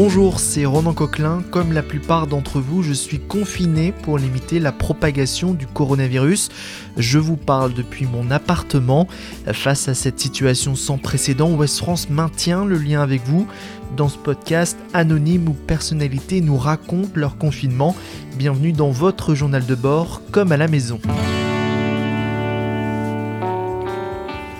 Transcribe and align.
Bonjour, 0.00 0.38
c'est 0.38 0.64
Ronan 0.64 0.92
Coquelin. 0.92 1.42
Comme 1.50 1.72
la 1.72 1.82
plupart 1.82 2.28
d'entre 2.28 2.60
vous, 2.60 2.84
je 2.84 2.92
suis 2.92 3.18
confiné 3.18 3.90
pour 3.90 4.16
limiter 4.16 4.60
la 4.60 4.70
propagation 4.70 5.54
du 5.54 5.66
coronavirus. 5.66 6.50
Je 6.96 7.18
vous 7.18 7.36
parle 7.36 7.74
depuis 7.74 8.06
mon 8.06 8.30
appartement. 8.30 9.08
Face 9.52 9.88
à 9.88 9.94
cette 9.94 10.20
situation 10.20 10.76
sans 10.76 10.98
précédent, 10.98 11.50
West 11.50 11.78
France 11.78 12.10
maintient 12.10 12.64
le 12.64 12.78
lien 12.78 13.02
avec 13.02 13.22
vous. 13.24 13.48
Dans 13.96 14.08
ce 14.08 14.18
podcast, 14.18 14.78
anonymes 14.94 15.48
ou 15.48 15.52
personnalités 15.52 16.42
nous 16.42 16.58
racontent 16.58 17.10
leur 17.16 17.36
confinement. 17.36 17.96
Bienvenue 18.36 18.70
dans 18.70 18.92
votre 18.92 19.34
journal 19.34 19.66
de 19.66 19.74
bord, 19.74 20.22
comme 20.30 20.52
à 20.52 20.56
la 20.56 20.68
maison. 20.68 21.00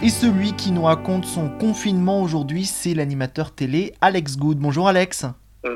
Et 0.03 0.11
celui 0.11 0.55
qui 0.55 0.71
nous 0.71 0.85
raconte 0.85 1.25
son 1.25 1.49
confinement 1.49 2.23
aujourd'hui, 2.23 2.65
c'est 2.67 2.95
l'animateur 2.95 3.53
télé 3.55 3.95
Alex 4.01 4.37
Good. 4.37 4.59
Bonjour 4.59 4.89
Alex. 4.89 5.25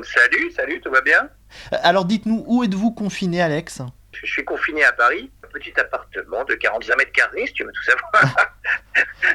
Salut, 0.03 0.51
salut, 0.51 0.79
tout 0.81 0.89
va 0.91 1.01
bien 1.01 1.29
Euh, 1.73 1.77
Alors 1.83 2.05
dites-nous, 2.05 2.43
où 2.47 2.63
êtes-vous 2.63 2.91
confiné 2.91 3.41
Alex? 3.41 3.81
Je 4.13 4.25
suis 4.25 4.45
confiné 4.45 4.83
à 4.85 4.93
Paris, 4.93 5.29
un 5.43 5.47
petit 5.49 5.77
appartement 5.79 6.43
de 6.45 6.53
45 6.55 6.97
mètres 6.97 7.11
carrés, 7.11 7.47
si 7.47 7.53
tu 7.53 7.63
veux 7.63 7.71
tout 7.71 7.83
savoir, 7.83 8.35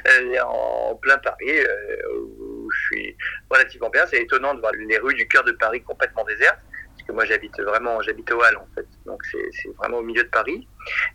Euh, 0.06 0.38
en 0.44 0.94
plein 0.96 1.16
Paris, 1.18 1.48
euh, 1.48 1.96
où 2.12 2.68
je 2.70 2.78
suis 2.86 3.16
relativement 3.50 3.88
bien. 3.88 4.04
C'est 4.06 4.20
étonnant 4.22 4.54
de 4.54 4.60
voir 4.60 4.72
les 4.72 4.98
rues 4.98 5.14
du 5.14 5.26
cœur 5.26 5.42
de 5.44 5.52
Paris 5.52 5.80
complètement 5.82 6.24
désertes, 6.24 6.60
parce 6.94 7.06
que 7.08 7.12
moi 7.12 7.24
j'habite 7.24 7.58
vraiment, 7.60 8.00
j'habite 8.02 8.30
au 8.30 8.42
Halles 8.42 8.58
en 8.58 8.68
fait, 8.74 8.86
donc 9.06 9.22
c'est 9.24 9.68
vraiment 9.78 9.98
au 9.98 10.02
milieu 10.02 10.22
de 10.24 10.28
Paris. 10.28 10.68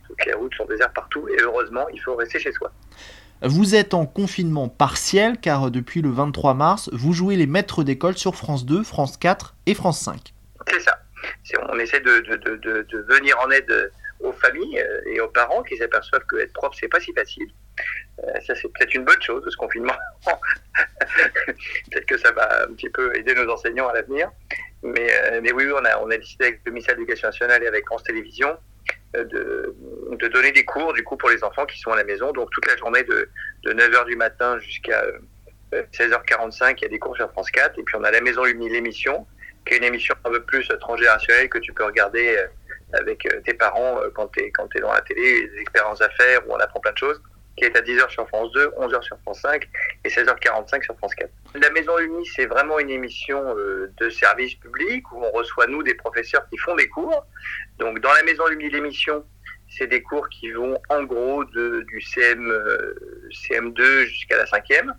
Donc 0.10 0.26
les 0.26 0.34
routes 0.34 0.54
sont 0.56 0.66
désertes 0.66 0.94
partout, 0.96 1.28
et 1.30 1.40
heureusement, 1.42 1.88
il 1.94 2.02
faut 2.02 2.16
rester 2.16 2.40
chez 2.40 2.52
soi. 2.52 2.72
Vous 3.46 3.76
êtes 3.76 3.94
en 3.94 4.06
confinement 4.06 4.70
partiel 4.70 5.38
car 5.38 5.70
depuis 5.70 6.02
le 6.02 6.10
23 6.10 6.54
mars, 6.54 6.90
vous 6.94 7.12
jouez 7.12 7.36
les 7.36 7.46
maîtres 7.46 7.84
d'école 7.84 8.18
sur 8.18 8.36
France 8.36 8.66
2, 8.66 8.84
France 8.84 9.18
4 9.18 9.56
et 9.66 9.74
France 9.74 10.00
5. 10.00 10.34
C'est 10.70 10.80
ça. 10.80 10.98
On 11.70 11.78
essaie 11.78 12.00
de, 12.00 12.24
venir 13.10 13.38
en 13.40 13.52
aide 13.52 13.92
aux 14.22 14.32
familles 14.32 14.80
euh, 14.80 15.02
et 15.08 15.20
aux 15.20 15.28
parents 15.28 15.62
qui 15.64 15.76
s'aperçoivent 15.76 16.24
que 16.26 16.38
être 16.38 16.54
prof, 16.54 16.74
c'est 16.80 16.88
pas 16.88 17.02
si 17.02 17.12
facile. 17.14 17.50
Euh, 18.24 18.32
ça, 18.46 18.56
c'est 18.56 18.70
peut-être 18.70 18.94
une 18.94 19.04
bonne 19.04 19.22
chose, 19.22 19.44
ce 19.50 19.58
confinement. 19.58 19.96
peut-être 21.92 22.06
que 22.06 22.18
ça 22.18 22.32
va 22.32 22.64
un 22.64 22.74
petit 22.74 22.90
peu 22.90 23.14
aider 23.18 23.36
nos 23.36 23.52
enseignants 23.52 23.90
à 23.90 23.94
l'avenir. 23.94 24.32
Mais, 24.84 25.08
euh, 25.12 25.42
oui, 25.54 25.66
on 25.74 25.84
a, 25.84 25.98
on 26.00 26.10
a 26.10 26.18
décidé 26.18 26.46
avec 26.46 26.62
le 26.66 26.72
ministère 26.72 26.96
de 26.96 27.00
l'Éducation 27.02 27.28
nationale 27.28 27.64
et 27.64 27.68
avec 27.68 27.86
France 27.86 28.04
Télévisions 28.04 28.50
euh, 28.52 28.73
de, 29.14 29.76
donner 30.28 30.52
des 30.52 30.66
cours 30.66 30.94
du 30.94 31.04
coup 31.04 31.18
pour 31.18 31.30
les 31.30 31.44
enfants 31.44 31.66
qui 31.66 31.80
sont 31.80 31.92
à 31.92 31.96
la 31.96 32.04
maison. 32.04 32.32
Donc 32.32 32.50
toute 32.52 32.66
la 32.68 32.78
journée 32.78 33.04
de, 33.04 33.30
de 33.64 33.74
9h 33.74 34.06
du 34.06 34.16
matin 34.16 34.58
jusqu'à 34.60 35.04
euh, 35.04 35.84
16h45, 35.94 36.76
il 36.78 36.82
y 36.82 36.86
a 36.86 36.90
des 36.90 37.00
cours 37.00 37.16
sur 37.16 37.30
France 37.32 37.52
4. 37.52 37.80
Et 37.80 37.84
puis 37.84 37.96
on 37.96 38.04
a 38.04 38.12
la 38.12 38.22
Maison 38.22 38.44
Lumi, 38.44 38.70
l'émission, 38.70 39.26
qui 39.66 39.74
est 39.74 39.78
une 39.78 39.84
émission 39.84 40.16
un 40.26 40.32
peu 40.32 40.44
plus 40.44 40.70
euh, 40.72 40.78
transgénérationnelle 40.78 41.50
que 41.50 41.60
tu 41.60 41.74
peux 41.74 41.86
regarder 41.86 42.38
euh, 42.38 42.48
avec 42.94 43.26
euh, 43.26 43.42
tes 43.46 43.54
parents 43.54 44.00
euh, 44.00 44.10
quand 44.14 44.28
tu 44.28 44.52
quand 44.52 44.68
es 44.76 44.80
dans 44.80 44.94
la 44.94 45.02
télé, 45.02 45.48
des 45.48 45.60
expériences 45.60 46.02
à 46.02 46.10
faire 46.10 46.48
où 46.48 46.54
on 46.54 46.58
apprend 46.58 46.80
plein 46.80 46.92
de 46.92 46.98
choses, 46.98 47.22
qui 47.56 47.66
est 47.66 47.76
à 47.76 47.82
10h 47.82 48.10
sur 48.10 48.28
France 48.28 48.52
2, 48.54 48.68
11h 48.80 49.02
sur 49.04 49.18
France 49.20 49.42
5 49.42 49.68
et 50.04 50.10
16h45 50.10 50.84
sur 50.84 50.98
France 50.98 51.16
4. 51.16 51.30
La 51.56 51.70
Maison 51.72 51.98
Lumi, 51.98 52.26
c'est 52.36 52.46
vraiment 52.46 52.80
une 52.80 52.90
émission 52.90 53.56
euh, 53.58 53.92
de 53.98 54.10
service 54.10 54.56
public 54.56 55.12
où 55.12 55.24
on 55.24 55.32
reçoit 55.32 55.68
nous 55.68 55.84
des 55.84 55.94
professeurs 55.94 56.48
qui 56.50 56.58
font 56.58 56.76
des 56.76 56.88
cours. 56.88 57.26
Donc 57.78 58.00
dans 58.00 58.12
la 58.14 58.24
Maison 58.24 58.48
Lumi, 58.48 58.70
l'émission, 58.70 59.24
c'est 59.70 59.88
des 59.88 60.02
cours 60.02 60.30
qui 60.30 60.52
vont 60.52 60.80
en 60.90 61.04
gros 61.04 61.44
du 61.46 62.02
CM, 62.02 62.50
euh, 62.50 62.96
CM2 63.32 64.06
jusqu'à 64.06 64.38
la 64.38 64.46
cinquième, 64.46 64.94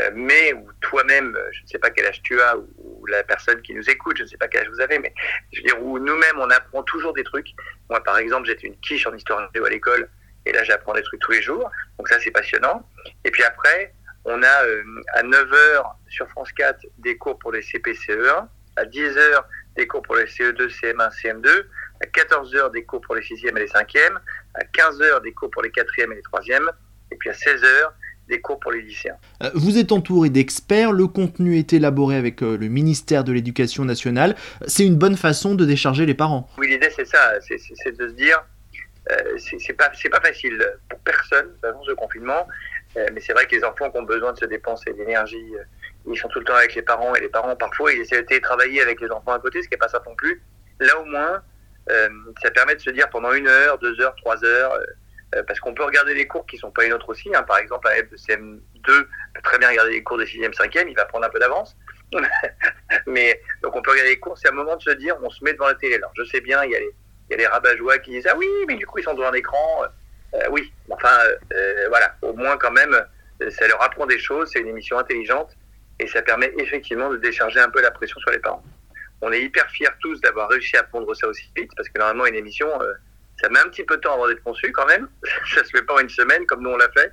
euh, 0.00 0.10
mais 0.14 0.52
où 0.52 0.68
toi-même, 0.80 1.36
je 1.52 1.62
ne 1.62 1.66
sais 1.66 1.78
pas 1.78 1.90
quel 1.90 2.06
âge 2.06 2.22
tu 2.22 2.40
as, 2.40 2.56
ou, 2.56 2.68
ou 2.78 3.06
la 3.06 3.22
personne 3.22 3.60
qui 3.62 3.74
nous 3.74 3.88
écoute, 3.88 4.16
je 4.18 4.22
ne 4.24 4.28
sais 4.28 4.36
pas 4.36 4.48
quel 4.48 4.62
âge 4.62 4.70
vous 4.70 4.80
avez, 4.80 4.98
mais 4.98 5.12
je 5.52 5.60
veux 5.60 5.66
dire, 5.66 5.82
où 5.82 5.98
nous-mêmes, 5.98 6.38
on 6.38 6.50
apprend 6.50 6.82
toujours 6.82 7.12
des 7.12 7.24
trucs. 7.24 7.48
Moi, 7.90 8.02
par 8.02 8.18
exemple, 8.18 8.46
j'étais 8.46 8.66
une 8.66 8.76
quiche 8.78 9.06
en 9.06 9.14
histoire 9.14 9.48
géo 9.54 9.64
à 9.64 9.70
l'école, 9.70 10.08
et 10.46 10.52
là, 10.52 10.62
j'apprends 10.64 10.92
des 10.94 11.02
trucs 11.02 11.20
tous 11.20 11.32
les 11.32 11.42
jours, 11.42 11.70
donc 11.98 12.08
ça, 12.08 12.18
c'est 12.20 12.30
passionnant. 12.30 12.86
Et 13.24 13.30
puis 13.30 13.42
après, 13.44 13.94
on 14.24 14.42
a 14.42 14.64
euh, 14.64 14.82
à 15.14 15.22
9h 15.22 15.82
sur 16.08 16.28
France 16.30 16.52
4 16.52 16.80
des 16.98 17.16
cours 17.16 17.38
pour 17.38 17.52
les 17.52 17.60
CP-CE1, 17.62 18.46
à 18.76 18.84
10h 18.84 19.42
des 19.76 19.86
cours 19.86 20.02
pour 20.02 20.16
les 20.16 20.24
E 20.24 20.26
CE2, 20.26 20.68
CM1, 20.68 21.10
CM2, 21.22 21.48
à 22.02 22.06
14h 22.06 22.72
des 22.72 22.84
cours 22.84 23.00
pour 23.00 23.14
les 23.14 23.22
6e 23.22 23.56
et 23.56 23.60
les 23.60 23.66
5e, 23.68 24.16
à 24.54 24.64
15h 24.64 25.22
des 25.22 25.32
cours 25.32 25.50
pour 25.50 25.62
les 25.62 25.70
4e 25.70 26.12
et 26.12 26.14
les 26.16 26.22
3e, 26.22 26.68
et 27.10 27.16
puis 27.16 27.30
à 27.30 27.32
16h 27.32 27.66
des 28.28 28.40
cours 28.40 28.58
pour 28.58 28.72
les 28.72 28.80
lycéens. 28.80 29.16
Euh, 29.42 29.50
Vous 29.54 29.76
êtes 29.78 29.92
entouré 29.92 30.30
d'experts, 30.30 30.92
le 30.92 31.06
contenu 31.06 31.58
est 31.58 31.72
élaboré 31.74 32.16
avec 32.16 32.42
euh, 32.42 32.56
le 32.56 32.68
ministère 32.68 33.22
de 33.24 33.32
l'Éducation 33.32 33.84
nationale. 33.84 34.34
C'est 34.66 34.86
une 34.86 34.96
bonne 34.96 35.16
façon 35.16 35.54
de 35.54 35.64
décharger 35.66 36.06
les 36.06 36.14
parents. 36.14 36.48
Oui, 36.56 36.68
l'idée 36.68 36.88
c'est 36.96 37.04
ça, 37.06 37.34
c'est- 37.40 37.56
de 37.92 38.08
se 38.08 38.14
dire, 38.14 38.42
c'est 39.38 39.58
c'est 39.58 39.72
pas 39.74 39.90
c'est 39.94 40.08
pas 40.08 40.20
facile 40.20 40.58
pour 40.88 40.98
personne, 41.00 41.54
façon, 41.60 41.82
ce 41.84 41.92
confinement, 41.92 42.48
euh, 42.96 43.06
mais 43.12 43.20
c'est 43.20 43.32
vrai 43.32 43.46
que 43.46 43.54
les 43.54 43.64
enfants 43.64 43.90
qui 43.90 43.98
ont 43.98 44.02
besoin 44.02 44.32
de 44.32 44.38
se 44.38 44.46
dépenser 44.46 44.92
de 44.92 44.98
l'énergie, 44.98 45.54
euh, 45.56 45.64
ils 46.10 46.18
sont 46.18 46.28
tout 46.28 46.38
le 46.38 46.44
temps 46.44 46.54
avec 46.54 46.74
les 46.74 46.82
parents 46.82 47.14
et 47.14 47.20
les 47.20 47.28
parents 47.28 47.54
parfois 47.56 47.92
ils 47.92 48.00
essaient 48.00 48.22
de 48.22 48.26
télétravailler 48.26 48.82
avec 48.82 49.00
les 49.00 49.10
enfants 49.10 49.32
à 49.32 49.38
côté, 49.38 49.62
ce 49.62 49.68
qui 49.68 49.74
est 49.74 49.78
pas 49.78 49.88
ça 49.88 50.02
non 50.06 50.14
plus. 50.16 50.42
Là 50.80 50.98
au 51.00 51.04
moins, 51.04 51.42
euh, 51.90 52.08
ça 52.42 52.50
permet 52.50 52.76
de 52.76 52.80
se 52.80 52.90
dire 52.90 53.08
pendant 53.10 53.32
une 53.32 53.46
heure, 53.46 53.78
deux 53.78 54.00
heures, 54.00 54.14
trois 54.16 54.42
heures, 54.44 54.72
euh, 54.72 54.84
euh, 55.36 55.42
parce 55.42 55.60
qu'on 55.60 55.74
peut 55.74 55.84
regarder 55.84 56.14
les 56.14 56.26
cours 56.26 56.46
qui 56.46 56.56
sont 56.56 56.70
pas 56.70 56.82
les 56.82 56.88
nôtres 56.88 57.08
aussi. 57.08 57.34
Hein. 57.34 57.42
Par 57.42 57.58
exemple, 57.58 57.88
un 57.88 57.92
élève 57.92 58.10
de 58.10 58.16
CM2 58.16 58.60
peut 58.84 59.06
très 59.42 59.58
bien 59.58 59.68
regarder 59.68 59.92
les 59.92 60.02
cours 60.02 60.18
des 60.18 60.24
6e, 60.24 60.54
5e, 60.54 60.86
il 60.88 60.94
va 60.94 61.04
prendre 61.04 61.26
un 61.26 61.30
peu 61.30 61.38
d'avance. 61.38 61.76
Mais 63.06 63.40
donc 63.62 63.74
on 63.74 63.82
peut 63.82 63.90
regarder 63.90 64.12
les 64.12 64.20
cours, 64.20 64.38
c'est 64.38 64.48
un 64.48 64.52
moment 64.52 64.76
de 64.76 64.82
se 64.82 64.90
dire, 64.90 65.16
on 65.22 65.30
se 65.30 65.42
met 65.42 65.52
devant 65.52 65.66
la 65.66 65.74
télé. 65.74 65.96
Alors 65.96 66.12
je 66.16 66.24
sais 66.24 66.40
bien, 66.40 66.62
il 66.64 66.70
y 66.70 66.76
a 66.76 66.80
les, 66.80 66.94
il 67.28 67.32
y 67.32 67.34
a 67.34 67.36
les 67.38 67.46
rabat-joie 67.46 67.98
qui 67.98 68.10
disent 68.10 68.26
ah 68.30 68.36
oui, 68.36 68.48
mais 68.68 68.76
du 68.76 68.86
coup 68.86 68.98
ils 68.98 69.04
sont 69.04 69.14
devant 69.14 69.28
un 69.28 69.34
écran. 69.34 69.82
Euh, 70.34 70.38
oui, 70.50 70.72
enfin 70.90 71.16
euh, 71.52 71.86
voilà, 71.88 72.14
au 72.22 72.32
moins 72.32 72.56
quand 72.56 72.72
même, 72.72 72.94
euh, 73.42 73.50
ça 73.50 73.66
leur 73.68 73.82
apprend 73.82 74.06
des 74.06 74.18
choses. 74.18 74.50
C'est 74.52 74.60
une 74.60 74.68
émission 74.68 74.98
intelligente 74.98 75.50
et 75.98 76.06
ça 76.06 76.22
permet 76.22 76.52
effectivement 76.58 77.10
de 77.10 77.16
décharger 77.16 77.60
un 77.60 77.70
peu 77.70 77.80
la 77.80 77.90
pression 77.90 78.18
sur 78.20 78.30
les 78.30 78.38
parents. 78.38 78.64
On 79.20 79.32
est 79.32 79.42
hyper 79.42 79.68
fiers 79.70 79.88
tous 80.00 80.20
d'avoir 80.20 80.48
réussi 80.48 80.76
à 80.76 80.82
pondre 80.82 81.14
ça 81.16 81.28
aussi 81.28 81.50
vite 81.56 81.70
parce 81.76 81.88
que 81.88 81.98
normalement 81.98 82.26
une 82.26 82.34
émission, 82.34 82.68
euh, 82.82 82.92
ça 83.40 83.48
met 83.48 83.58
un 83.58 83.68
petit 83.68 83.84
peu 83.84 83.96
de 83.96 84.00
temps 84.02 84.14
avant 84.14 84.28
d'être 84.28 84.42
conçu 84.42 84.70
quand 84.72 84.86
même. 84.86 85.08
ça 85.54 85.64
se 85.64 85.70
fait 85.70 85.82
pas 85.82 85.94
en 85.94 86.00
une 86.00 86.08
semaine 86.08 86.44
comme 86.46 86.62
nous 86.62 86.70
on 86.70 86.76
l'a 86.76 86.90
fait. 86.90 87.12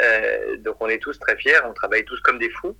Euh, 0.00 0.56
donc 0.58 0.76
on 0.80 0.88
est 0.88 0.98
tous 0.98 1.18
très 1.18 1.36
fiers, 1.36 1.58
on 1.66 1.74
travaille 1.74 2.04
tous 2.04 2.18
comme 2.20 2.38
des 2.38 2.48
fous 2.48 2.74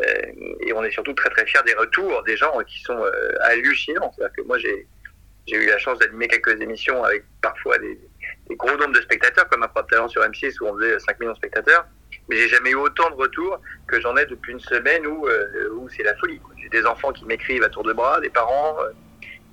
euh, 0.00 0.22
et 0.60 0.72
on 0.72 0.84
est 0.84 0.92
surtout 0.92 1.12
très 1.12 1.28
très 1.30 1.44
fiers 1.44 1.62
des 1.66 1.74
retours 1.74 2.22
des 2.22 2.36
gens 2.36 2.56
qui 2.66 2.80
sont 2.82 3.02
euh, 3.04 3.32
hallucinants. 3.40 4.12
Que 4.36 4.42
moi 4.42 4.58
j'ai 4.58 4.86
j'ai 5.46 5.56
eu 5.56 5.66
la 5.66 5.78
chance 5.78 5.98
d'animer 5.98 6.28
quelques 6.28 6.60
émissions 6.60 7.02
avec 7.04 7.24
parfois 7.40 7.78
des, 7.78 7.98
gros 8.50 8.76
nombres 8.76 8.92
de 8.92 9.00
spectateurs 9.00 9.48
comme 9.48 9.62
un 9.62 9.68
Pro 9.68 9.82
Talent 9.82 10.08
sur 10.08 10.22
M6 10.22 10.56
où 10.60 10.66
on 10.66 10.78
faisait 10.78 10.98
5 10.98 11.20
millions 11.20 11.32
de 11.32 11.36
spectateurs, 11.36 11.86
mais 12.28 12.36
j'ai 12.36 12.48
jamais 12.48 12.70
eu 12.70 12.76
autant 12.76 13.10
de 13.10 13.16
retours 13.16 13.60
que 13.86 14.00
j'en 14.00 14.16
ai 14.16 14.26
depuis 14.26 14.52
une 14.52 14.60
semaine 14.60 15.06
où, 15.06 15.26
euh, 15.26 15.70
où 15.74 15.88
c'est 15.88 16.02
la 16.02 16.14
folie. 16.16 16.40
J'ai 16.60 16.68
des 16.68 16.86
enfants 16.86 17.12
qui 17.12 17.24
m'écrivent 17.24 17.64
à 17.64 17.68
tour 17.68 17.82
de 17.82 17.92
bras, 17.92 18.20
des 18.20 18.30
parents, 18.30 18.76
euh, 18.82 18.90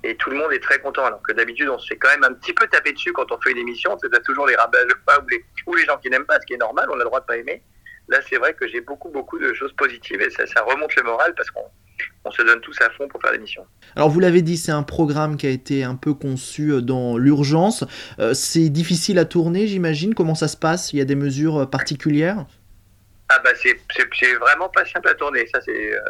et 0.02 0.16
tout 0.16 0.30
le 0.30 0.36
monde 0.36 0.52
est 0.52 0.62
très 0.62 0.78
content. 0.78 1.04
Alors 1.04 1.22
que 1.22 1.32
d'habitude, 1.32 1.68
on 1.68 1.78
se 1.78 1.88
fait 1.88 1.96
quand 1.96 2.08
même 2.08 2.24
un 2.24 2.32
petit 2.34 2.52
peu 2.52 2.66
taper 2.68 2.92
dessus 2.92 3.12
quand 3.12 3.30
on 3.32 3.40
fait 3.40 3.52
une 3.52 3.58
émission. 3.58 3.96
C'est 4.00 4.22
toujours 4.22 4.46
les 4.46 4.56
rabats 4.56 4.78
ou 4.84 5.26
les, 5.28 5.44
ou 5.66 5.74
les 5.74 5.84
gens 5.84 5.98
qui 5.98 6.08
n'aiment 6.08 6.24
pas, 6.24 6.40
ce 6.40 6.46
qui 6.46 6.54
est 6.54 6.58
normal, 6.58 6.86
on 6.90 6.94
a 6.94 6.98
le 6.98 7.04
droit 7.04 7.20
de 7.20 7.26
pas 7.26 7.36
aimer. 7.36 7.62
Là, 8.08 8.18
c'est 8.28 8.36
vrai 8.36 8.54
que 8.54 8.66
j'ai 8.66 8.80
beaucoup, 8.80 9.08
beaucoup 9.10 9.38
de 9.38 9.52
choses 9.52 9.72
positives 9.74 10.20
et 10.20 10.30
ça 10.30 10.62
remonte 10.62 10.94
le 10.96 11.02
moral 11.02 11.34
parce 11.36 11.50
qu'on 11.50 11.64
on 12.24 12.30
se 12.30 12.42
donne 12.42 12.60
tous 12.60 12.80
à 12.80 12.90
fond 12.90 13.08
pour 13.08 13.20
faire 13.20 13.32
l'émission. 13.32 13.66
Alors 13.96 14.08
vous 14.08 14.20
l'avez 14.20 14.42
dit, 14.42 14.56
c'est 14.56 14.72
un 14.72 14.82
programme 14.82 15.36
qui 15.36 15.46
a 15.46 15.50
été 15.50 15.84
un 15.84 15.96
peu 15.96 16.14
conçu 16.14 16.72
euh, 16.72 16.80
dans 16.80 17.16
l'urgence. 17.16 17.84
Euh, 18.18 18.34
c'est 18.34 18.68
difficile 18.68 19.18
à 19.18 19.24
tourner, 19.24 19.66
j'imagine. 19.66 20.14
Comment 20.14 20.34
ça 20.34 20.48
se 20.48 20.56
passe? 20.56 20.92
Il 20.92 20.98
y 20.98 21.02
a 21.02 21.04
des 21.04 21.14
mesures 21.14 21.58
euh, 21.58 21.66
particulières? 21.66 22.46
Ah 23.28 23.38
bah 23.44 23.50
c'est 23.54 23.78
vraiment 24.40 24.68
pas 24.68 24.84
simple 24.84 25.08
à 25.08 25.14
tourner. 25.14 25.46
Ça 25.52 25.60
c'est 25.60 25.94
euh, 25.94 26.00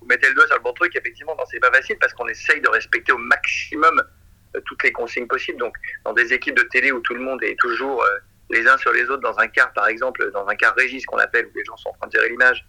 vous 0.00 0.06
mettez 0.06 0.28
le 0.28 0.34
doigt 0.34 0.46
sur 0.46 0.56
le 0.56 0.62
bon 0.62 0.72
truc. 0.72 0.96
Effectivement, 0.96 1.34
non, 1.36 1.44
c'est 1.50 1.60
pas 1.60 1.70
facile 1.70 1.96
parce 2.00 2.14
qu'on 2.14 2.28
essaye 2.28 2.60
de 2.60 2.68
respecter 2.68 3.12
au 3.12 3.18
maximum 3.18 4.02
toutes 4.66 4.82
les 4.82 4.92
consignes 4.92 5.26
possibles. 5.26 5.58
Donc 5.58 5.74
dans 6.04 6.12
des 6.12 6.32
équipes 6.32 6.56
de 6.56 6.66
télé 6.70 6.92
où 6.92 7.00
tout 7.00 7.14
le 7.14 7.20
monde 7.20 7.42
est 7.42 7.56
toujours 7.58 8.02
euh, 8.02 8.08
les 8.50 8.66
uns 8.66 8.76
sur 8.76 8.92
les 8.92 9.04
autres 9.04 9.22
dans 9.22 9.38
un 9.38 9.48
car, 9.48 9.72
par 9.72 9.88
exemple, 9.88 10.30
dans 10.32 10.46
un 10.46 10.54
régie, 10.76 11.00
ce 11.00 11.06
qu'on 11.06 11.16
appelle, 11.18 11.46
où 11.46 11.56
les 11.56 11.64
gens 11.64 11.76
sont 11.76 11.88
en 11.88 11.94
train 11.94 12.06
de 12.06 12.12
gérer 12.12 12.28
l'image, 12.28 12.66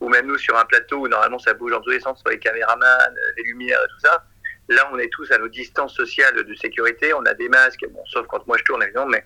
ou 0.00 0.08
même 0.08 0.26
nous 0.26 0.38
sur 0.38 0.56
un 0.58 0.64
plateau 0.64 0.98
où 0.98 1.08
normalement 1.08 1.38
ça 1.38 1.54
bouge 1.54 1.72
dans 1.72 1.80
tous 1.80 1.90
les 1.90 2.00
sens, 2.00 2.20
sur 2.20 2.30
les 2.30 2.38
caméramans, 2.38 2.84
euh, 2.84 3.32
les 3.36 3.42
lumières 3.44 3.80
et 3.84 3.88
tout 3.88 4.00
ça. 4.00 4.24
Là, 4.68 4.88
on 4.92 4.98
est 4.98 5.08
tous 5.12 5.30
à 5.32 5.38
nos 5.38 5.48
distances 5.48 5.94
sociales 5.94 6.34
de 6.44 6.54
sécurité. 6.54 7.12
On 7.14 7.24
a 7.24 7.34
des 7.34 7.48
masques, 7.48 7.84
bon, 7.90 8.04
sauf 8.06 8.26
quand 8.28 8.46
moi 8.46 8.56
je 8.56 8.62
tourne 8.64 8.82
évidemment, 8.82 9.06
mais 9.06 9.24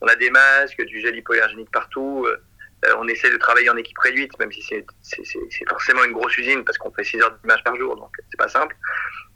on 0.00 0.06
a 0.06 0.14
des 0.14 0.30
masques, 0.30 0.80
du 0.82 1.00
gel 1.00 1.16
hypoallergénique 1.16 1.70
partout. 1.72 2.24
euh, 2.28 2.36
euh, 2.86 2.94
on 2.98 3.08
essaie 3.08 3.30
de 3.30 3.36
travailler 3.38 3.70
en 3.70 3.76
équipe 3.78 3.98
réduite, 3.98 4.38
même 4.38 4.52
si 4.52 4.60
c'est- 4.62 4.84
forcément 5.68 6.04
une 6.04 6.12
grosse 6.12 6.36
usine 6.36 6.64
parce 6.64 6.76
qu'on 6.76 6.92
fait 6.92 7.02
6 7.04 7.20
heures 7.22 7.34
d'image 7.38 7.64
par 7.64 7.74
jour, 7.76 7.96
donc 7.96 8.10
c'est 8.30 8.36
pas 8.36 8.48
simple. 8.48 8.76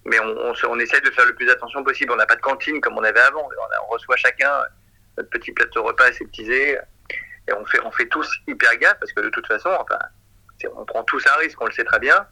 Mais 0.04 0.20
on, 0.20 0.26
on, 0.50 0.54
on 0.68 0.78
essaie 0.78 1.00
de 1.00 1.10
faire 1.10 1.24
le 1.26 1.34
plus 1.34 1.48
attention 1.50 1.82
possible. 1.82 2.12
On 2.12 2.16
n'a 2.16 2.26
pas 2.26 2.36
de 2.36 2.40
cantine 2.42 2.80
comme 2.80 2.96
on 2.98 3.02
avait 3.02 3.20
avant. 3.20 3.48
On, 3.88 3.92
reçoit 3.92 4.16
chacun 4.16 4.50
notre 5.16 5.30
petit 5.30 5.52
plateau 5.52 5.82
repas 5.82 6.04
aseptisé. 6.04 6.78
Et 7.48 7.52
on 7.54 7.64
fait, 7.64 7.80
on 7.84 7.90
fait 7.90 8.06
tous 8.06 8.30
hyper 8.46 8.76
gaffe 8.76 8.98
parce 9.00 9.12
que 9.12 9.20
de 9.22 9.30
toute 9.30 9.46
façon, 9.46 9.70
enfin, 9.80 9.98
on 10.74 10.84
prend 10.84 11.02
tous 11.04 11.24
un 11.26 11.38
risque, 11.38 11.60
on 11.60 11.66
le 11.66 11.72
sait 11.72 11.84
très 11.84 11.98
bien. 11.98 12.26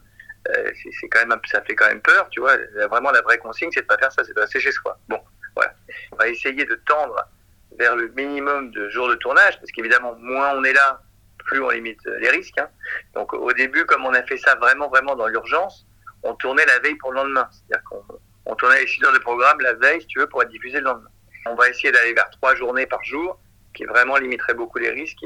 c'est 0.45 1.09
quand 1.09 1.25
même, 1.25 1.39
ça 1.45 1.61
fait 1.61 1.75
quand 1.75 1.87
même 1.87 2.01
peur, 2.01 2.29
tu 2.29 2.39
vois. 2.39 2.57
Vraiment, 2.89 3.11
la 3.11 3.21
vraie 3.21 3.37
consigne, 3.37 3.69
c'est 3.73 3.81
de 3.81 3.87
pas 3.87 3.97
faire 3.97 4.11
ça, 4.11 4.23
c'est 4.23 4.33
de 4.33 4.39
rester 4.39 4.59
chez 4.59 4.71
soi. 4.71 4.97
Bon, 5.07 5.19
voilà. 5.55 5.73
On 6.11 6.15
va 6.17 6.27
essayer 6.27 6.65
de 6.65 6.75
tendre 6.85 7.27
vers 7.77 7.95
le 7.95 8.07
minimum 8.09 8.71
de 8.71 8.89
jours 8.89 9.09
de 9.09 9.15
tournage, 9.15 9.59
parce 9.59 9.71
qu'évidemment, 9.71 10.15
moins 10.19 10.53
on 10.55 10.63
est 10.63 10.73
là, 10.73 11.01
plus 11.45 11.61
on 11.61 11.69
limite 11.69 12.03
les 12.19 12.29
risques. 12.29 12.57
Hein. 12.59 12.69
Donc 13.13 13.33
au 13.33 13.53
début, 13.53 13.85
comme 13.85 14.05
on 14.05 14.13
a 14.13 14.23
fait 14.23 14.37
ça 14.37 14.55
vraiment, 14.55 14.89
vraiment 14.89 15.15
dans 15.15 15.27
l'urgence, 15.27 15.87
on 16.23 16.33
tournait 16.35 16.65
la 16.65 16.79
veille 16.79 16.95
pour 16.95 17.11
le 17.11 17.17
lendemain. 17.17 17.49
C'est-à-dire 17.51 17.83
qu'on 17.89 18.03
on 18.45 18.55
tournait 18.55 18.81
les 18.81 18.87
6 18.87 19.03
heures 19.03 19.13
de 19.13 19.19
programme 19.19 19.59
la 19.59 19.73
veille, 19.73 20.01
si 20.01 20.07
tu 20.07 20.19
veux, 20.19 20.27
pour 20.27 20.41
être 20.41 20.49
diffusé 20.49 20.79
le 20.79 20.85
lendemain. 20.85 21.09
On 21.45 21.55
va 21.55 21.69
essayer 21.69 21.91
d'aller 21.91 22.13
vers 22.13 22.29
trois 22.31 22.55
journées 22.55 22.85
par 22.85 23.03
jour, 23.03 23.39
qui 23.73 23.85
vraiment 23.85 24.17
limiterait 24.17 24.53
beaucoup 24.53 24.79
les 24.79 24.89
risques. 24.89 25.23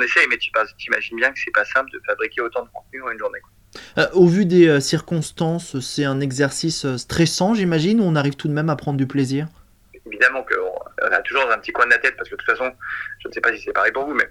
Essaye, 0.00 0.26
mais 0.28 0.38
tu 0.38 0.50
imagines 0.88 1.16
bien 1.16 1.32
que 1.32 1.38
c'est 1.38 1.52
pas 1.52 1.64
simple 1.64 1.90
de 1.92 2.00
fabriquer 2.06 2.40
autant 2.40 2.62
de 2.62 2.68
contenu 2.72 3.02
en 3.02 3.10
une 3.10 3.18
journée. 3.18 3.40
Euh, 3.98 4.06
au 4.12 4.26
vu 4.26 4.44
des 4.44 4.68
euh, 4.68 4.80
circonstances, 4.80 5.80
c'est 5.80 6.04
un 6.04 6.20
exercice 6.20 6.84
euh, 6.84 6.98
stressant, 6.98 7.54
j'imagine, 7.54 8.00
ou 8.00 8.04
on 8.04 8.16
arrive 8.16 8.36
tout 8.36 8.48
de 8.48 8.52
même 8.52 8.70
à 8.70 8.76
prendre 8.76 8.98
du 8.98 9.06
plaisir? 9.06 9.46
Évidemment 10.06 10.44
qu'on 10.44 11.06
a 11.10 11.20
toujours 11.22 11.50
un 11.50 11.58
petit 11.58 11.72
coin 11.72 11.86
de 11.86 11.90
la 11.90 11.98
tête, 11.98 12.16
parce 12.16 12.28
que 12.28 12.34
de 12.34 12.40
toute 12.40 12.50
façon, 12.50 12.72
je 13.20 13.28
ne 13.28 13.32
sais 13.32 13.40
pas 13.40 13.54
si 13.54 13.62
c'est 13.62 13.72
pareil 13.72 13.92
pour 13.92 14.04
vous, 14.04 14.14
mais 14.14 14.28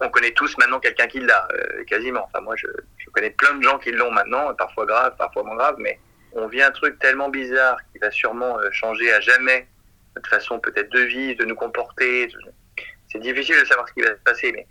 on 0.00 0.08
connaît 0.08 0.32
tous 0.32 0.56
maintenant 0.58 0.78
quelqu'un 0.78 1.06
qui 1.06 1.20
l'a, 1.20 1.48
quasiment. 1.86 2.24
Enfin, 2.24 2.40
moi, 2.42 2.54
je, 2.56 2.66
je, 2.98 3.10
connais 3.10 3.30
plein 3.30 3.54
de 3.54 3.62
gens 3.62 3.78
qui 3.78 3.92
l'ont 3.92 4.10
maintenant, 4.10 4.54
parfois 4.54 4.84
grave, 4.84 5.14
parfois 5.16 5.42
moins 5.42 5.56
grave, 5.56 5.76
mais 5.78 5.98
on 6.32 6.48
vit 6.48 6.62
un 6.62 6.70
truc 6.70 6.98
tellement 6.98 7.30
bizarre 7.30 7.78
qui 7.92 7.98
va 7.98 8.10
sûrement 8.10 8.58
changer 8.72 9.10
à 9.12 9.20
jamais 9.20 9.66
notre 10.14 10.28
façon 10.28 10.58
peut-être 10.58 10.90
de 10.90 11.00
vivre, 11.00 11.38
de 11.38 11.46
nous 11.46 11.54
comporter. 11.54 12.28
C'est 13.16 13.32
difficile 13.32 13.56
de 13.60 13.64
savoir 13.64 13.88
ce 13.88 13.94
qui 13.94 14.02
va 14.02 14.14
se 14.14 14.20
passer, 14.24 14.52
mais 14.52 14.66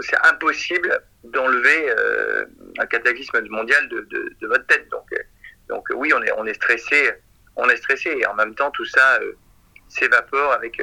c'est 0.00 0.26
impossible 0.26 1.00
d'enlever 1.24 1.90
euh, 1.90 2.44
un 2.78 2.86
cataclysme 2.86 3.40
mondial 3.50 3.88
de, 3.88 4.06
de, 4.40 4.46
votre 4.46 4.66
tête. 4.66 4.88
Donc, 4.90 5.04
euh, 5.12 5.16
donc 5.68 5.84
oui, 5.96 6.12
on 6.14 6.22
est, 6.22 6.30
on 6.36 6.46
est 6.46 6.54
stressé, 6.54 7.10
on 7.56 7.68
est 7.68 7.76
stressé, 7.76 8.16
et 8.20 8.26
en 8.26 8.34
même 8.34 8.54
temps 8.54 8.70
tout 8.70 8.84
ça 8.84 9.18
euh, 9.20 9.32
s'évapore 9.88 10.52
avec 10.52 10.80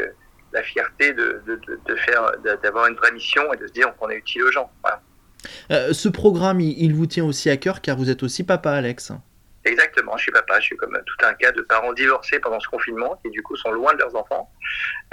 la 0.52 0.64
fierté 0.64 1.14
de, 1.14 1.42
de 1.48 1.96
faire, 1.96 2.34
d'avoir 2.62 2.88
une 2.88 2.96
vraie 2.96 3.12
mission 3.12 3.54
et 3.54 3.58
de 3.58 3.68
se 3.68 3.72
dire 3.72 3.96
qu'on 3.96 4.10
est 4.10 4.18
utile 4.18 4.44
aux 4.44 4.52
gens. 4.52 4.70
ce 5.70 6.10
programme, 6.10 6.60
il, 6.60 6.94
vous 6.94 7.06
tient 7.06 7.26
aussi 7.26 7.50
à 7.50 7.58
cœur 7.58 7.82
car 7.82 7.98
vous 7.98 8.10
êtes 8.10 8.24
aussi 8.24 8.44
papa, 8.44 8.72
Alex. 8.72 9.14
Exactement, 9.66 10.16
je 10.16 10.24
suis 10.24 10.32
papa, 10.32 10.60
je 10.60 10.66
suis 10.66 10.78
comme 10.78 10.96
tout 11.06 11.26
un 11.26 11.34
cas 11.34 11.52
de 11.52 11.62
parents 11.62 11.92
divorcés 11.92 12.40
pendant 12.40 12.60
ce 12.60 12.68
confinement 12.68 13.20
qui 13.24 13.32
du 13.32 13.42
coup 13.42 13.56
sont 13.56 13.72
loin 13.72 13.94
de 13.96 14.00
leurs 14.00 14.16
enfants, 14.16 14.52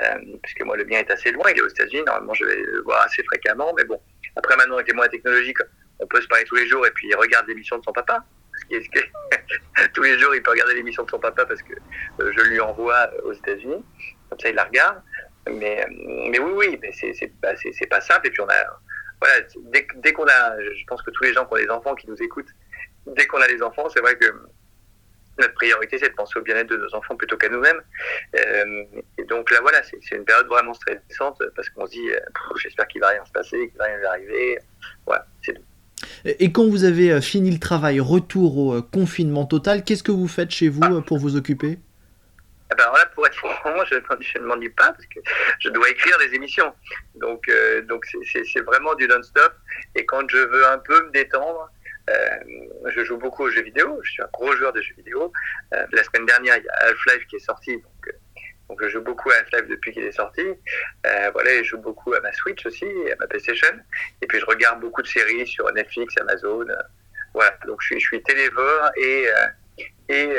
euh, 0.02 0.19
puisque 0.43 0.60
moi 0.62 0.76
le 0.76 0.84
mien 0.84 0.99
est 0.99 1.10
assez 1.10 1.32
loin, 1.32 1.50
il 1.50 1.58
est 1.58 1.62
aux 1.62 1.69
États-Unis, 1.69 2.02
normalement 2.06 2.34
je 2.34 2.44
vais 2.44 2.56
le 2.56 2.82
voir 2.82 3.00
assez 3.02 3.22
fréquemment, 3.25 3.72
mais 3.75 3.84
bon, 3.84 3.99
après 4.37 4.54
maintenant 4.56 4.75
avec 4.75 4.88
les 4.88 4.93
moyens 4.93 5.10
technologiques, 5.10 5.56
on 6.00 6.06
peut 6.06 6.20
se 6.20 6.26
parler 6.26 6.44
tous 6.44 6.56
les 6.56 6.66
jours 6.66 6.87
et 6.87 6.90
puis 6.90 7.08
il 7.08 7.16
regarde 7.16 7.46
l'émission 7.49 7.78
de 7.78 7.84
son 7.84 7.93
papa. 7.93 8.25
Tous 9.94 10.02
les 10.02 10.19
jours 10.19 10.34
il 10.34 10.43
peut 10.43 10.50
regarder 10.50 10.75
l'émission 10.75 11.02
de 11.04 11.10
son 11.10 11.19
papa 11.19 11.44
parce 11.46 11.62
que 11.62 11.72
euh, 12.20 12.32
je 12.37 12.44
lui 12.44 12.60
envoie 12.60 13.10
euh, 13.14 13.28
aux 13.28 13.32
États-Unis, 13.32 13.84
comme 14.28 14.38
ça 14.38 14.50
il 14.50 14.54
la 14.54 14.64
regarde. 14.64 15.02
Mais, 15.50 15.84
mais 16.28 16.38
oui, 16.38 16.52
oui, 16.54 16.78
mais 16.81 16.93
c'est 16.93 17.32
bah, 17.40 17.54
pas 17.90 18.00
simple 18.00 18.28
et 18.28 18.31
puis 18.31 18.40
on 18.40 18.49
a, 18.49 18.81
voilà, 19.22 19.34
dès, 19.72 19.86
dès 20.02 20.12
qu'on 20.12 20.26
a, 20.26 20.60
je 20.60 20.84
pense 20.88 21.00
que 21.00 21.12
tous 21.12 21.22
les 21.22 21.32
gens 21.32 21.46
qui 21.46 21.54
ont 21.54 21.56
des 21.56 21.70
enfants 21.70 21.94
qui 21.94 22.10
nous 22.10 22.20
écoutent 22.20 22.50
dès 23.06 23.24
qu'on 23.28 23.40
a 23.40 23.46
les 23.46 23.62
enfants, 23.62 23.88
c'est 23.88 24.00
vrai 24.00 24.16
que 24.16 24.26
notre 25.38 25.54
priorité, 25.54 25.96
c'est 25.96 26.08
de 26.08 26.14
penser 26.14 26.40
au 26.40 26.42
bien-être 26.42 26.69
de 26.70 26.76
nos 26.76 26.92
enfants 26.92 27.14
plutôt 27.14 27.36
qu'à 27.36 27.48
nous-mêmes. 27.48 27.80
Euh, 28.34 28.84
et 29.16 29.24
donc 29.24 29.52
là, 29.52 29.58
voilà, 29.62 29.80
c'est 29.84 30.16
une 30.16 30.24
période 30.24 30.48
vraiment 30.48 30.74
stressante 30.74 31.40
parce 31.54 31.69
qu'on 31.70 31.86
se 31.86 31.92
dit, 31.92 32.10
euh, 32.10 32.19
j'espère 32.60 32.88
qu'il 32.88 33.00
va 33.00 33.10
rien 33.10 33.24
se 33.24 33.30
passer, 33.30 33.69
qu'il 33.69 33.78
va 33.78 33.84
rien 33.84 33.98
arriver. 34.10 34.58
Voilà, 35.06 35.25
c'est 35.42 35.54
tout. 35.54 35.62
Et 36.25 36.50
quand 36.50 36.66
vous 36.66 36.82
avez 36.82 37.12
euh, 37.12 37.20
fini 37.20 37.52
le 37.52 37.60
travail, 37.60 38.00
retour 38.00 38.58
au 38.58 38.82
confinement 38.82 39.46
total, 39.46 39.84
qu'est-ce 39.84 40.02
que 40.02 40.10
vous 40.10 40.26
faites 40.26 40.50
chez 40.50 40.68
vous 40.68 40.82
ah. 40.82 41.02
pour 41.06 41.18
vous 41.18 41.36
occuper? 41.36 41.78
Eh 42.72 42.74
ben, 42.74 42.84
alors 42.84 42.96
là, 42.96 43.06
pour 43.14 43.26
être 43.26 43.36
franc, 43.36 43.84
je 43.90 44.38
ne 44.38 44.44
m'en 44.46 44.56
dis 44.56 44.70
pas 44.70 44.92
parce 44.92 45.06
que 45.06 45.20
je 45.60 45.69
dois 45.69 45.88
écrire 45.90 46.19
des 46.19 46.34
émissions. 46.34 46.74
Donc, 47.14 47.50
donc 47.84 48.04
c'est 48.24 48.60
vraiment 48.60 48.94
du 48.94 49.06
non-stop. 49.06 49.54
Et 49.94 50.06
quand 50.06 50.28
je 50.28 50.38
veux 50.38 50.66
un 50.66 50.78
peu 50.78 51.06
me 51.06 51.10
détendre, 51.10 51.70
euh, 52.10 52.90
je 52.94 53.04
joue 53.04 53.16
beaucoup 53.16 53.44
aux 53.44 53.50
jeux 53.50 53.62
vidéo, 53.62 54.00
je 54.02 54.10
suis 54.10 54.22
un 54.22 54.28
gros 54.32 54.52
joueur 54.52 54.72
de 54.72 54.80
jeux 54.80 54.94
vidéo. 54.96 55.32
Euh, 55.74 55.86
la 55.92 56.02
semaine 56.04 56.26
dernière, 56.26 56.56
il 56.56 56.64
y 56.64 56.69
a 56.69 56.88
Half-Life 56.88 57.26
qui 57.28 57.36
est 57.36 57.46
sorti, 57.46 57.76
donc, 57.76 58.08
euh, 58.08 58.76
je 58.80 58.88
joue 58.88 59.02
beaucoup 59.02 59.30
à 59.30 59.34
Half-Life 59.34 59.68
depuis 59.68 59.92
qu'il 59.92 60.02
est 60.02 60.12
sorti. 60.12 60.42
voilà, 61.04 61.58
je 61.58 61.62
joue 61.62 61.78
beaucoup 61.78 62.14
à 62.14 62.20
ma 62.20 62.32
Switch 62.32 62.64
aussi, 62.66 62.86
à 63.12 63.16
ma 63.20 63.26
PlayStation. 63.26 63.76
Et 64.22 64.26
puis 64.26 64.40
je 64.40 64.46
regarde 64.46 64.80
beaucoup 64.80 65.02
de 65.02 65.06
séries 65.06 65.46
sur 65.46 65.70
Netflix, 65.72 66.14
Amazon. 66.18 66.66
voilà, 67.34 67.56
donc 67.66 67.80
je 67.82 67.94
je 67.94 68.00
suis 68.00 68.22
télévore 68.22 68.90
et, 68.96 69.28
et, 70.08 70.36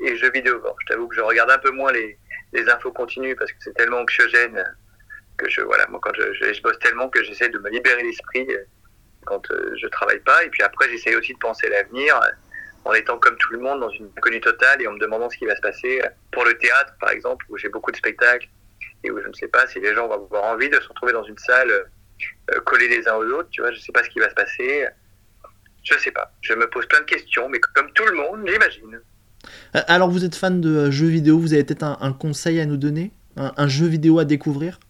et 0.00 0.16
jeux 0.16 0.30
vidéo. 0.30 0.62
Je 0.80 0.86
t'avoue 0.86 1.08
que 1.08 1.16
je 1.16 1.20
regarde 1.20 1.50
un 1.50 1.58
peu 1.58 1.70
moins 1.70 1.92
les, 1.92 2.18
infos 2.68 2.92
continues 2.92 3.36
parce 3.36 3.50
que 3.52 3.58
c'est 3.60 3.74
tellement 3.74 3.98
anxiogène 3.98 4.64
que 5.36 5.48
je, 5.48 5.60
voilà, 5.60 5.86
moi 5.88 6.00
quand 6.02 6.12
je, 6.14 6.62
bosse 6.62 6.78
tellement 6.80 7.08
que 7.08 7.22
j'essaie 7.22 7.48
de 7.48 7.58
me 7.58 7.70
libérer 7.70 8.02
l'esprit 8.02 8.48
quand 9.24 9.50
euh, 9.50 9.74
je 9.80 9.86
travaille 9.88 10.20
pas. 10.20 10.44
Et 10.44 10.48
puis 10.48 10.62
après, 10.62 10.88
j'essaye 10.90 11.14
aussi 11.16 11.34
de 11.34 11.38
penser 11.38 11.68
l'avenir 11.68 12.16
euh, 12.16 12.28
en 12.84 12.94
étant 12.94 13.18
comme 13.18 13.36
tout 13.36 13.52
le 13.52 13.60
monde 13.60 13.80
dans 13.80 13.90
une 13.90 14.10
inconnue 14.16 14.40
totale 14.40 14.82
et 14.82 14.86
en 14.86 14.92
me 14.92 14.98
demandant 14.98 15.28
ce 15.30 15.36
qui 15.36 15.46
va 15.46 15.54
se 15.54 15.60
passer 15.60 16.00
pour 16.32 16.44
le 16.44 16.56
théâtre, 16.56 16.94
par 17.00 17.10
exemple, 17.10 17.44
où 17.48 17.58
j'ai 17.58 17.68
beaucoup 17.68 17.90
de 17.90 17.96
spectacles 17.96 18.48
et 19.04 19.10
où 19.10 19.20
je 19.20 19.28
ne 19.28 19.32
sais 19.34 19.48
pas 19.48 19.66
si 19.66 19.78
les 19.80 19.94
gens 19.94 20.08
vont 20.08 20.14
avoir 20.14 20.44
envie 20.44 20.70
de 20.70 20.80
se 20.80 20.88
retrouver 20.88 21.12
dans 21.12 21.24
une 21.24 21.38
salle 21.38 21.70
euh, 21.70 22.60
collés 22.64 22.88
les 22.88 23.06
uns 23.08 23.14
aux 23.14 23.26
autres. 23.26 23.50
Tu 23.50 23.60
vois, 23.60 23.72
je 23.72 23.78
sais 23.78 23.92
pas 23.92 24.02
ce 24.02 24.08
qui 24.08 24.18
va 24.18 24.30
se 24.30 24.34
passer. 24.34 24.86
Je 25.90 25.98
sais 25.98 26.10
pas. 26.10 26.32
Je 26.42 26.54
me 26.54 26.68
pose 26.68 26.86
plein 26.86 27.00
de 27.00 27.04
questions, 27.04 27.48
mais 27.48 27.60
comme 27.60 27.90
tout 27.92 28.04
le 28.04 28.12
monde, 28.12 28.46
j'imagine. 28.46 29.00
Alors, 29.72 30.10
vous 30.10 30.24
êtes 30.24 30.34
fan 30.34 30.60
de 30.60 30.90
jeux 30.90 31.06
vidéo, 31.06 31.38
vous 31.38 31.54
avez 31.54 31.64
peut-être 31.64 31.84
un, 31.84 32.12
conseil 32.12 32.60
à 32.60 32.66
nous 32.66 32.76
donner? 32.76 33.12
Un 33.36 33.68
jeu 33.68 33.86
vidéo 33.86 34.18
à 34.18 34.24
découvrir? 34.24 34.80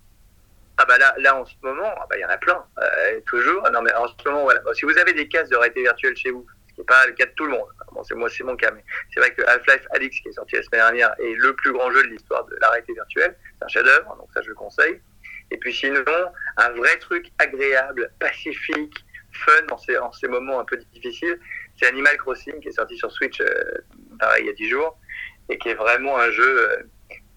Ah 0.80 0.84
bah 0.86 0.96
là, 0.96 1.12
là 1.18 1.36
en 1.36 1.44
ce 1.44 1.54
moment, 1.60 1.90
ah 1.96 2.06
bah 2.08 2.16
il 2.16 2.20
y 2.20 2.24
en 2.24 2.28
a 2.28 2.38
plein, 2.38 2.64
euh, 2.78 3.20
toujours. 3.26 3.68
Non 3.72 3.82
mais 3.82 3.92
en 3.94 4.06
ce 4.06 4.14
moment, 4.28 4.44
voilà. 4.44 4.62
si 4.74 4.84
vous 4.84 4.96
avez 4.96 5.12
des 5.12 5.26
cases 5.26 5.48
de 5.48 5.56
réalité 5.56 5.82
virtuelle 5.82 6.16
chez 6.16 6.30
vous, 6.30 6.46
ce 6.68 6.74
qui 6.74 6.80
n'est 6.80 6.86
pas 6.86 7.04
le 7.06 7.14
cas 7.14 7.26
de 7.26 7.32
tout 7.32 7.46
le 7.46 7.50
monde. 7.50 7.66
Bon, 7.90 8.04
c'est 8.04 8.14
moi, 8.14 8.28
c'est 8.30 8.44
mon 8.44 8.54
cas, 8.54 8.70
mais 8.70 8.84
c'est 9.12 9.18
vrai 9.18 9.34
que 9.34 9.42
Half-Life 9.42 9.84
Alix, 9.90 10.20
qui 10.20 10.28
est 10.28 10.32
sorti 10.32 10.54
la 10.54 10.62
semaine 10.62 10.82
dernière, 10.82 11.14
est 11.18 11.34
le 11.34 11.52
plus 11.56 11.72
grand 11.72 11.90
jeu 11.90 12.04
de 12.04 12.08
l'histoire 12.08 12.44
de 12.44 12.56
la 12.60 12.68
réalité 12.68 12.92
virtuelle. 12.92 13.36
C'est 13.58 13.64
un 13.64 13.68
chef-d'œuvre, 13.68 14.16
donc 14.18 14.28
ça 14.32 14.40
je 14.40 14.50
le 14.50 14.54
conseille. 14.54 15.00
Et 15.50 15.56
puis 15.56 15.74
sinon, 15.74 16.00
un 16.56 16.70
vrai 16.70 16.96
truc 17.00 17.32
agréable, 17.40 18.12
pacifique, 18.20 19.04
fun 19.32 19.66
en 19.70 19.78
ces, 19.78 19.96
en 19.98 20.12
ces 20.12 20.28
moments 20.28 20.60
un 20.60 20.64
peu 20.64 20.76
difficiles, 20.94 21.38
c'est 21.76 21.86
Animal 21.86 22.16
Crossing 22.18 22.60
qui 22.60 22.68
est 22.68 22.72
sorti 22.72 22.96
sur 22.96 23.10
Switch, 23.10 23.40
euh, 23.40 23.62
pareil, 24.18 24.44
il 24.44 24.46
y 24.46 24.50
a 24.50 24.54
10 24.54 24.68
jours, 24.68 24.98
et 25.48 25.58
qui 25.58 25.68
est 25.68 25.74
vraiment 25.74 26.18
un 26.18 26.30
jeu 26.30 26.70
euh, 26.70 26.76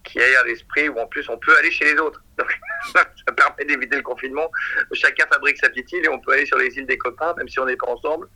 qui 0.04 0.20
aère 0.20 0.44
l'esprit 0.44 0.88
où 0.88 0.98
en 0.98 1.06
plus 1.06 1.28
on 1.28 1.38
peut 1.38 1.56
aller 1.58 1.70
chez 1.70 1.84
les 1.84 1.98
autres. 1.98 2.22
Donc, 2.38 2.50
ça 2.94 3.32
permet 3.36 3.64
d'éviter 3.64 3.96
le 3.96 4.02
confinement. 4.02 4.50
Chacun 4.92 5.26
fabrique 5.32 5.58
sa 5.58 5.68
petite 5.68 5.92
île 5.92 6.04
et 6.04 6.08
on 6.08 6.18
peut 6.18 6.32
aller 6.32 6.46
sur 6.46 6.58
les 6.58 6.76
îles 6.76 6.86
des 6.86 6.98
copains, 6.98 7.34
même 7.36 7.48
si 7.48 7.60
on 7.60 7.66
n'est 7.66 7.76
pas 7.76 7.88
ensemble, 7.88 8.28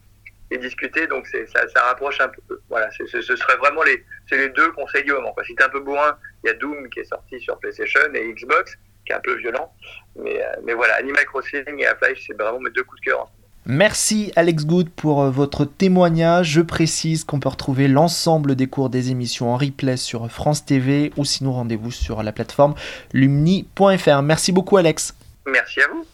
et 0.51 0.59
discuter. 0.59 1.07
Donc 1.07 1.27
ça, 1.27 1.83
rapproche 1.83 2.21
un 2.21 2.29
peu. 2.29 2.61
Voilà, 2.69 2.89
ce 2.91 3.07
serait 3.21 3.57
vraiment 3.57 3.83
les, 3.83 4.05
les 4.31 4.49
deux 4.51 4.71
conseils 4.73 5.05
du 5.05 5.13
moment. 5.13 5.35
Si 5.45 5.55
t'es 5.55 5.65
un 5.65 5.69
peu 5.69 5.81
bourrin, 5.81 6.17
il 6.45 6.49
y 6.49 6.51
a 6.51 6.55
Doom 6.55 6.89
qui 6.91 7.01
est 7.01 7.05
sorti 7.05 7.41
sur 7.41 7.59
PlayStation 7.59 8.01
et 8.15 8.33
Xbox, 8.33 8.77
qui 9.05 9.13
est 9.13 9.17
un 9.17 9.21
peu 9.21 9.35
violent. 9.35 9.73
Mais, 10.17 10.43
euh, 10.43 10.75
voilà, 10.75 10.95
Animal 10.97 11.25
Crossing 11.27 11.79
et 11.79 11.87
Half-Life, 11.87 12.23
c'est 12.27 12.35
vraiment 12.35 12.61
mes 12.61 12.71
deux 12.71 12.85
coups 12.85 13.01
de 13.01 13.07
cœur 13.07 13.31
Merci 13.69 14.31
Alex 14.37 14.65
Good 14.65 14.89
pour 14.91 15.23
euh, 15.23 15.31
votre 15.31 15.65
témoignage. 15.65 16.51
Je 16.51 16.61
précise 16.61 17.25
qu'on 17.25 17.41
peut 17.41 17.49
retrouver 17.49 17.89
l'ensemble 17.89 18.55
des 18.55 18.69
cours 18.69 18.91
des 18.91 19.11
émissions 19.11 19.53
en 19.53 19.57
replay 19.57 19.97
sur 19.97 20.31
France 20.31 20.65
TV 20.65 21.13
ou 21.17 21.25
sinon 21.25 21.53
rendez-vous 21.53 21.91
sur 21.91 22.23
la 22.23 22.31
plateforme 22.31 22.75
lumni.fr. 23.13 24.23
Merci 24.23 24.53
beaucoup 24.53 24.77
Alex. 24.77 25.17
Merci 25.47 25.81
à 25.81 25.89
vous. 25.93 26.05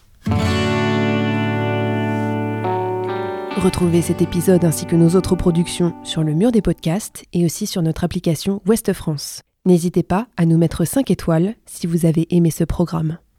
Retrouvez 3.62 4.00
cet 4.00 4.22
épisode 4.22 4.64
ainsi 4.64 4.86
que 4.86 4.96
nos 4.96 5.10
autres 5.10 5.36
productions 5.36 5.94
sur 6.04 6.22
le 6.22 6.32
mur 6.32 6.52
des 6.52 6.62
podcasts 6.62 7.26
et 7.34 7.44
aussi 7.44 7.66
sur 7.66 7.82
notre 7.82 8.02
application 8.02 8.62
Ouest 8.66 8.94
France. 8.94 9.42
N'hésitez 9.66 10.02
pas 10.02 10.26
à 10.38 10.46
nous 10.46 10.56
mettre 10.56 10.86
5 10.86 11.10
étoiles 11.10 11.54
si 11.66 11.86
vous 11.86 12.06
avez 12.06 12.26
aimé 12.34 12.50
ce 12.50 12.64
programme. 12.64 13.18